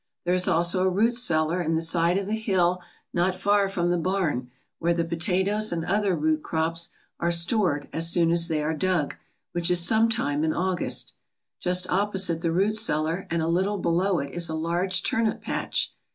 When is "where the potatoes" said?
4.79-5.71